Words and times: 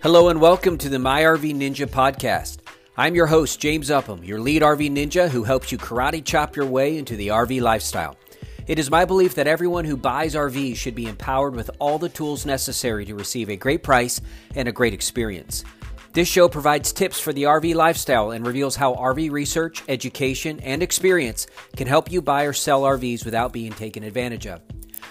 Hello 0.00 0.28
and 0.28 0.40
welcome 0.40 0.78
to 0.78 0.88
the 0.88 0.98
My 1.00 1.22
RV 1.22 1.56
Ninja 1.56 1.84
podcast. 1.84 2.58
I'm 2.96 3.16
your 3.16 3.26
host, 3.26 3.58
James 3.58 3.90
Upham, 3.90 4.22
your 4.22 4.38
lead 4.38 4.62
RV 4.62 4.92
ninja 4.92 5.28
who 5.28 5.42
helps 5.42 5.72
you 5.72 5.78
karate 5.78 6.24
chop 6.24 6.54
your 6.54 6.66
way 6.66 6.98
into 6.98 7.16
the 7.16 7.28
RV 7.28 7.60
lifestyle. 7.60 8.16
It 8.68 8.78
is 8.78 8.92
my 8.92 9.04
belief 9.04 9.34
that 9.34 9.48
everyone 9.48 9.84
who 9.84 9.96
buys 9.96 10.36
RVs 10.36 10.76
should 10.76 10.94
be 10.94 11.08
empowered 11.08 11.56
with 11.56 11.68
all 11.80 11.98
the 11.98 12.08
tools 12.08 12.46
necessary 12.46 13.06
to 13.06 13.16
receive 13.16 13.48
a 13.48 13.56
great 13.56 13.82
price 13.82 14.20
and 14.54 14.68
a 14.68 14.72
great 14.72 14.94
experience. 14.94 15.64
This 16.12 16.28
show 16.28 16.48
provides 16.48 16.92
tips 16.92 17.18
for 17.18 17.32
the 17.32 17.42
RV 17.42 17.74
lifestyle 17.74 18.30
and 18.30 18.46
reveals 18.46 18.76
how 18.76 18.94
RV 18.94 19.32
research, 19.32 19.82
education, 19.88 20.60
and 20.60 20.80
experience 20.80 21.48
can 21.74 21.88
help 21.88 22.12
you 22.12 22.22
buy 22.22 22.44
or 22.44 22.52
sell 22.52 22.82
RVs 22.82 23.24
without 23.24 23.52
being 23.52 23.72
taken 23.72 24.04
advantage 24.04 24.46
of. 24.46 24.60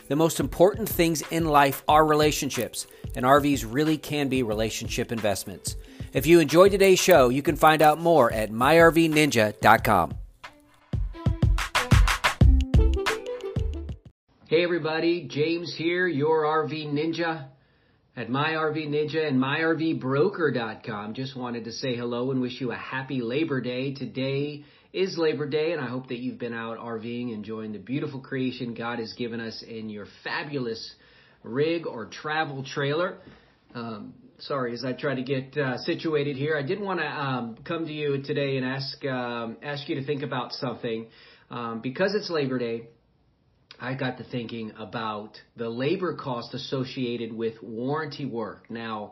The 0.07 0.15
most 0.15 0.39
important 0.39 0.87
things 0.87 1.21
in 1.31 1.43
life 1.43 1.83
are 1.89 2.05
relationships, 2.05 2.87
and 3.17 3.25
RVs 3.25 3.65
really 3.67 3.97
can 3.97 4.29
be 4.29 4.43
relationship 4.43 5.11
investments. 5.11 5.75
If 6.13 6.27
you 6.27 6.39
enjoyed 6.39 6.71
today's 6.71 6.99
show, 6.99 7.29
you 7.29 7.41
can 7.41 7.55
find 7.55 7.81
out 7.81 7.99
more 7.99 8.31
at 8.31 8.51
myrvninja.com. 8.51 10.13
Hey 14.45 14.63
everybody, 14.63 15.27
James 15.27 15.73
here, 15.75 16.07
your 16.07 16.43
RV 16.43 16.93
Ninja 16.93 17.47
at 18.15 18.29
MyRV 18.29 18.87
Ninja 18.87 19.27
and 19.27 19.41
MyRVBroker.com. 19.41 21.15
Just 21.15 21.35
wanted 21.35 21.65
to 21.65 21.71
say 21.71 21.95
hello 21.95 22.29
and 22.31 22.39
wish 22.39 22.61
you 22.61 22.71
a 22.71 22.75
happy 22.75 23.21
Labor 23.21 23.61
Day. 23.61 23.95
Today 23.95 24.63
is 24.93 25.17
Labor 25.17 25.47
Day, 25.47 25.73
and 25.73 25.81
I 25.81 25.87
hope 25.87 26.07
that 26.09 26.19
you've 26.19 26.39
been 26.39 26.53
out 26.53 26.77
RVing, 26.77 27.33
enjoying 27.33 27.73
the 27.73 27.79
beautiful 27.79 28.21
creation 28.21 28.75
God 28.75 28.99
has 28.99 29.13
given 29.13 29.41
us 29.41 29.63
in 29.63 29.89
your 29.89 30.05
fabulous 30.23 30.95
rig 31.47 31.87
or 31.87 32.05
travel 32.05 32.63
trailer. 32.63 33.17
Um, 33.73 34.13
sorry, 34.39 34.73
as 34.73 34.85
I 34.85 34.93
try 34.93 35.15
to 35.15 35.23
get 35.23 35.57
uh, 35.57 35.77
situated 35.79 36.35
here, 36.35 36.57
I 36.57 36.61
did 36.61 36.79
want 36.79 36.99
to 36.99 37.07
um, 37.07 37.57
come 37.65 37.85
to 37.85 37.93
you 37.93 38.21
today 38.23 38.57
and 38.57 38.65
ask 38.65 39.05
um, 39.05 39.57
ask 39.63 39.87
you 39.89 39.95
to 39.95 40.05
think 40.05 40.23
about 40.23 40.53
something 40.53 41.07
um, 41.49 41.81
because 41.81 42.13
it's 42.15 42.29
Labor 42.29 42.59
Day. 42.59 42.87
I 43.79 43.93
got 43.93 44.17
to 44.17 44.23
thinking 44.23 44.73
about 44.79 45.39
the 45.55 45.69
labor 45.69 46.15
cost 46.15 46.55
associated 46.55 47.31
with 47.31 47.61
warranty 47.61 48.25
work. 48.25 48.71
Now, 48.71 49.11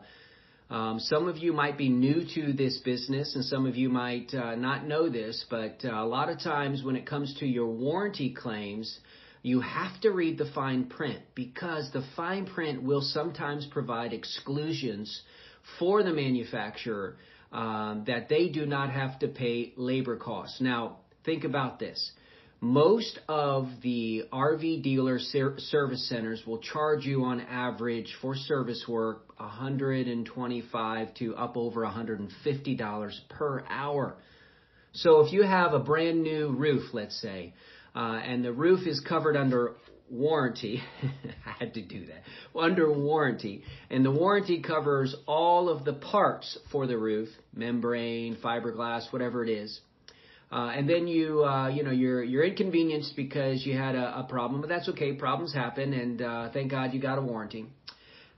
um, 0.68 0.98
some 0.98 1.28
of 1.28 1.38
you 1.38 1.52
might 1.52 1.78
be 1.78 1.88
new 1.88 2.24
to 2.34 2.52
this 2.52 2.78
business, 2.78 3.36
and 3.36 3.44
some 3.44 3.66
of 3.66 3.76
you 3.76 3.88
might 3.88 4.34
uh, 4.34 4.56
not 4.56 4.84
know 4.84 5.08
this, 5.08 5.44
but 5.48 5.84
uh, 5.84 5.90
a 5.90 6.04
lot 6.04 6.28
of 6.28 6.40
times 6.40 6.82
when 6.82 6.96
it 6.96 7.06
comes 7.06 7.36
to 7.38 7.46
your 7.46 7.68
warranty 7.68 8.30
claims, 8.30 8.98
you 9.46 9.60
have 9.60 10.00
to 10.00 10.10
read 10.10 10.38
the 10.38 10.50
fine 10.56 10.86
print 10.86 11.20
because 11.36 11.88
the 11.92 12.02
fine 12.16 12.46
print 12.46 12.82
will 12.82 13.00
sometimes 13.00 13.64
provide 13.70 14.12
exclusions 14.12 15.22
for 15.78 16.02
the 16.02 16.12
manufacturer 16.12 17.16
um, 17.52 18.02
that 18.08 18.28
they 18.28 18.48
do 18.48 18.66
not 18.66 18.90
have 18.90 19.16
to 19.20 19.28
pay 19.28 19.72
labor 19.76 20.16
costs. 20.16 20.60
Now, 20.60 20.96
think 21.24 21.44
about 21.44 21.78
this. 21.78 22.10
Most 22.60 23.20
of 23.28 23.68
the 23.84 24.24
RV 24.32 24.82
dealer 24.82 25.20
ser- 25.20 25.60
service 25.60 26.08
centers 26.08 26.42
will 26.44 26.58
charge 26.58 27.04
you 27.04 27.22
on 27.22 27.40
average 27.40 28.16
for 28.20 28.34
service 28.34 28.84
work 28.88 29.32
125 29.36 31.14
to 31.14 31.36
up 31.36 31.56
over 31.56 31.82
$150 31.82 33.12
per 33.28 33.64
hour. 33.68 34.16
So 34.92 35.20
if 35.20 35.32
you 35.32 35.42
have 35.44 35.72
a 35.72 35.78
brand 35.78 36.24
new 36.24 36.50
roof, 36.50 36.94
let's 36.94 37.20
say, 37.22 37.54
uh, 37.96 38.20
and 38.22 38.44
the 38.44 38.52
roof 38.52 38.86
is 38.86 39.00
covered 39.00 39.36
under 39.36 39.72
warranty. 40.10 40.82
I 41.46 41.52
had 41.58 41.74
to 41.74 41.82
do 41.82 42.06
that. 42.06 42.22
Under 42.58 42.92
warranty. 42.92 43.62
And 43.90 44.04
the 44.04 44.10
warranty 44.10 44.60
covers 44.60 45.16
all 45.26 45.70
of 45.70 45.84
the 45.84 45.94
parts 45.94 46.58
for 46.70 46.86
the 46.86 46.98
roof, 46.98 47.30
membrane, 47.54 48.36
fiberglass, 48.36 49.10
whatever 49.12 49.42
it 49.42 49.48
is. 49.48 49.80
Uh, 50.52 50.72
and 50.76 50.88
then 50.88 51.08
you, 51.08 51.42
uh, 51.42 51.68
you 51.68 51.82
know, 51.82 51.90
you're 51.90 52.22
you're 52.22 52.44
inconvenienced 52.44 53.16
because 53.16 53.66
you 53.66 53.76
had 53.76 53.96
a, 53.96 54.20
a 54.20 54.26
problem, 54.28 54.60
but 54.60 54.68
that's 54.68 54.88
okay. 54.90 55.12
Problems 55.12 55.52
happen, 55.52 55.92
and 55.92 56.22
uh, 56.22 56.50
thank 56.52 56.70
God 56.70 56.94
you 56.94 57.00
got 57.00 57.18
a 57.18 57.22
warranty. 57.22 57.66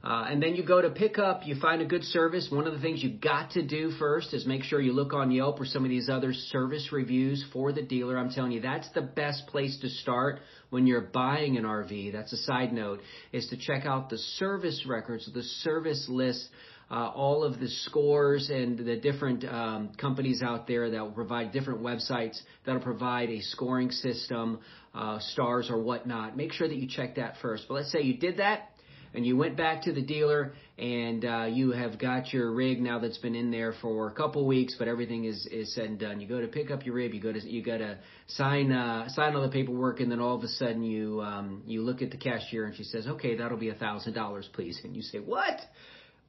Uh, 0.02 0.26
and 0.28 0.40
then 0.40 0.54
you 0.54 0.64
go 0.64 0.80
to 0.80 0.90
pick 0.90 1.18
up, 1.18 1.42
you 1.44 1.56
find 1.60 1.82
a 1.82 1.84
good 1.84 2.04
service. 2.04 2.48
One 2.52 2.68
of 2.68 2.72
the 2.72 2.78
things 2.78 3.02
you 3.02 3.10
got 3.10 3.50
to 3.52 3.66
do 3.66 3.90
first 3.98 4.32
is 4.32 4.46
make 4.46 4.62
sure 4.62 4.80
you 4.80 4.92
look 4.92 5.12
on 5.12 5.32
Yelp 5.32 5.60
or 5.60 5.64
some 5.64 5.84
of 5.84 5.90
these 5.90 6.08
other 6.08 6.32
service 6.32 6.90
reviews 6.92 7.44
for 7.52 7.72
the 7.72 7.82
dealer. 7.82 8.16
I'm 8.16 8.30
telling 8.30 8.52
you, 8.52 8.60
that's 8.60 8.88
the 8.92 9.02
best 9.02 9.48
place 9.48 9.76
to 9.80 9.88
start 9.88 10.38
when 10.70 10.86
you're 10.86 11.00
buying 11.00 11.56
an 11.56 11.64
RV. 11.64 12.12
That's 12.12 12.32
a 12.32 12.36
side 12.36 12.72
note, 12.72 13.00
is 13.32 13.48
to 13.48 13.56
check 13.56 13.86
out 13.86 14.08
the 14.08 14.18
service 14.18 14.84
records, 14.86 15.28
the 15.32 15.42
service 15.42 16.06
list. 16.08 16.46
Uh, 16.90 17.10
all 17.14 17.44
of 17.44 17.60
the 17.60 17.68
scores 17.68 18.48
and 18.48 18.78
the 18.78 18.96
different 18.96 19.44
um, 19.44 19.90
companies 20.00 20.40
out 20.42 20.66
there 20.66 20.88
that 20.88 21.02
will 21.02 21.12
provide 21.12 21.52
different 21.52 21.82
websites 21.82 22.40
that'll 22.64 22.80
provide 22.80 23.28
a 23.28 23.42
scoring 23.42 23.90
system, 23.90 24.58
uh, 24.94 25.18
stars 25.18 25.68
or 25.68 25.82
whatnot. 25.82 26.34
Make 26.34 26.54
sure 26.54 26.66
that 26.66 26.76
you 26.76 26.88
check 26.88 27.16
that 27.16 27.34
first. 27.42 27.64
But 27.68 27.74
let's 27.74 27.92
say 27.92 28.00
you 28.00 28.16
did 28.16 28.38
that 28.38 28.70
and 29.14 29.24
you 29.26 29.36
went 29.36 29.56
back 29.56 29.82
to 29.82 29.92
the 29.92 30.02
dealer 30.02 30.52
and 30.78 31.24
uh, 31.24 31.46
you 31.50 31.72
have 31.72 31.98
got 31.98 32.32
your 32.32 32.52
rig 32.52 32.80
now 32.80 32.98
that's 32.98 33.18
been 33.18 33.34
in 33.34 33.50
there 33.50 33.74
for 33.80 34.08
a 34.08 34.12
couple 34.12 34.46
weeks, 34.46 34.76
but 34.78 34.88
everything 34.88 35.24
is 35.24 35.46
is 35.50 35.74
said 35.74 35.86
and 35.86 35.98
done. 35.98 36.20
You 36.20 36.28
go 36.28 36.40
to 36.40 36.46
pick 36.48 36.70
up 36.70 36.86
your 36.86 36.94
rig, 36.94 37.14
you 37.14 37.20
go 37.20 37.32
to 37.32 37.40
you 37.40 37.62
got 37.62 37.78
to 37.78 37.98
sign 38.28 38.72
uh, 38.72 39.08
sign 39.08 39.34
all 39.34 39.42
the 39.42 39.48
paperwork, 39.48 40.00
and 40.00 40.10
then 40.10 40.20
all 40.20 40.36
of 40.36 40.42
a 40.42 40.48
sudden 40.48 40.82
you 40.82 41.20
um, 41.22 41.62
you 41.66 41.82
look 41.82 42.02
at 42.02 42.10
the 42.10 42.16
cashier 42.16 42.64
and 42.64 42.76
she 42.76 42.84
says, 42.84 43.06
"Okay, 43.06 43.36
that'll 43.36 43.58
be 43.58 43.70
a 43.70 43.74
thousand 43.74 44.14
dollars, 44.14 44.48
please," 44.52 44.80
and 44.84 44.94
you 44.94 45.02
say, 45.02 45.18
"What?" 45.18 45.60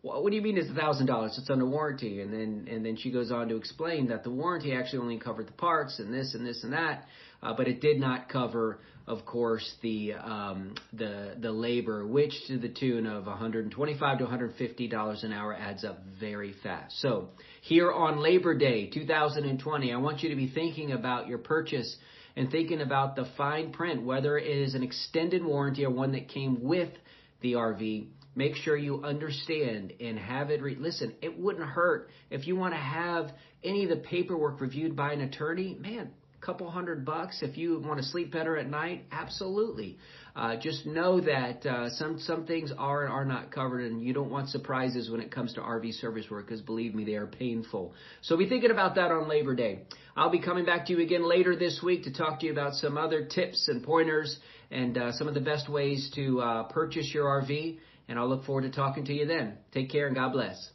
What 0.01 0.29
do 0.29 0.35
you 0.37 0.41
mean 0.41 0.57
it's 0.57 0.69
a 0.69 0.73
thousand 0.73 1.07
dollars? 1.07 1.37
It's 1.37 1.49
under 1.49 1.65
warranty, 1.65 2.21
and 2.21 2.31
then 2.31 2.73
and 2.73 2.85
then 2.85 2.95
she 2.95 3.11
goes 3.11 3.33
on 3.33 3.49
to 3.49 3.57
explain 3.57 4.07
that 4.07 4.23
the 4.23 4.29
warranty 4.29 4.73
actually 4.73 4.99
only 4.99 5.19
covered 5.19 5.47
the 5.47 5.53
parts 5.53 5.99
and 5.99 6.13
this 6.13 6.35
and 6.35 6.47
this 6.47 6.63
and 6.63 6.71
that, 6.71 7.03
uh, 7.41 7.53
but 7.53 7.67
it 7.67 7.81
did 7.81 7.99
not 7.99 8.29
cover 8.29 8.79
of 9.09 9.25
course, 9.25 9.67
the 9.81 10.13
um, 10.13 10.75
the 10.93 11.35
the 11.39 11.51
labor, 11.51 12.05
which 12.05 12.31
to 12.45 12.59
the 12.59 12.69
tune 12.69 13.07
of 13.07 13.25
125 13.25 14.17
to 14.19 14.23
150 14.23 14.87
dollars 14.87 15.23
an 15.23 15.33
hour 15.33 15.51
adds 15.51 15.83
up 15.83 16.03
very 16.19 16.53
fast. 16.61 17.01
So 17.01 17.29
here 17.61 17.91
on 17.91 18.19
Labor 18.21 18.55
Day 18.55 18.85
2020, 18.85 19.91
I 19.91 19.97
want 19.97 20.21
you 20.21 20.29
to 20.29 20.35
be 20.35 20.47
thinking 20.47 20.91
about 20.91 21.27
your 21.27 21.39
purchase 21.39 21.97
and 22.35 22.51
thinking 22.51 22.81
about 22.81 23.15
the 23.15 23.27
fine 23.35 23.71
print, 23.71 24.03
whether 24.03 24.37
it 24.37 24.45
is 24.45 24.75
an 24.75 24.83
extended 24.83 25.43
warranty 25.43 25.83
or 25.85 25.89
one 25.89 26.11
that 26.11 26.27
came 26.29 26.61
with 26.61 26.91
the 27.41 27.53
RV. 27.53 28.09
Make 28.35 28.57
sure 28.57 28.77
you 28.77 29.03
understand 29.03 29.91
and 29.99 30.19
have 30.19 30.51
it. 30.51 30.61
Re- 30.61 30.77
Listen, 30.79 31.15
it 31.23 31.37
wouldn't 31.37 31.65
hurt 31.65 32.11
if 32.29 32.45
you 32.45 32.55
want 32.55 32.75
to 32.75 32.79
have 32.79 33.31
any 33.63 33.85
of 33.85 33.89
the 33.89 34.07
paperwork 34.07 34.61
reviewed 34.61 34.95
by 34.95 35.13
an 35.13 35.21
attorney. 35.21 35.75
Man, 35.79 36.11
couple 36.41 36.69
hundred 36.69 37.05
bucks 37.05 37.39
if 37.41 37.57
you 37.57 37.79
want 37.79 37.99
to 37.99 38.05
sleep 38.05 38.31
better 38.31 38.57
at 38.57 38.69
night? 38.69 39.05
Absolutely. 39.11 39.97
Uh, 40.35 40.55
just 40.55 40.85
know 40.85 41.19
that 41.19 41.65
uh, 41.65 41.89
some 41.89 42.19
some 42.19 42.45
things 42.45 42.71
are 42.77 43.03
and 43.03 43.11
are 43.11 43.25
not 43.25 43.51
covered 43.51 43.81
and 43.81 44.01
you 44.01 44.13
don't 44.13 44.29
want 44.29 44.49
surprises 44.49 45.09
when 45.09 45.19
it 45.19 45.31
comes 45.31 45.53
to 45.53 45.61
rv 45.61 45.91
service 45.93 46.29
work 46.29 46.45
because 46.45 46.61
believe 46.61 46.95
me 46.95 47.03
they 47.03 47.15
are 47.15 47.27
painful. 47.27 47.93
So 48.21 48.37
be 48.37 48.47
thinking 48.47 48.71
about 48.71 48.95
that 48.95 49.11
on 49.11 49.27
labor 49.27 49.55
day. 49.55 49.81
I'll 50.15 50.29
be 50.29 50.41
coming 50.41 50.65
back 50.65 50.85
to 50.87 50.93
you 50.93 51.01
again 51.01 51.27
later 51.27 51.55
this 51.55 51.81
week 51.83 52.03
to 52.03 52.13
talk 52.13 52.39
to 52.39 52.45
you 52.45 52.51
about 52.51 52.75
some 52.75 52.97
other 52.97 53.25
tips 53.25 53.67
and 53.67 53.83
pointers 53.83 54.39
and 54.71 54.97
uh, 54.97 55.11
some 55.13 55.27
of 55.27 55.33
the 55.33 55.41
best 55.41 55.69
ways 55.69 56.11
to 56.15 56.41
uh, 56.41 56.63
purchase 56.63 57.11
your 57.13 57.25
rv 57.41 57.77
and 58.07 58.19
i'll 58.19 58.29
look 58.29 58.45
forward 58.45 58.61
to 58.61 58.71
talking 58.71 59.05
to 59.05 59.13
you 59.13 59.25
then. 59.25 59.57
Take 59.73 59.89
care 59.89 60.07
and 60.07 60.15
god 60.15 60.31
bless 60.31 60.69